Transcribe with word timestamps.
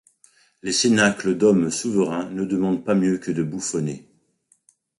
Les 0.63 0.71
cénacles 0.71 1.37
d’hommes 1.37 1.69
souverains 1.69 2.27
ne 2.31 2.43
demandent 2.43 2.83
pas 2.83 2.95
mieux 2.95 3.19
que 3.19 3.29
de 3.29 3.43
bouffonner. 3.43 4.09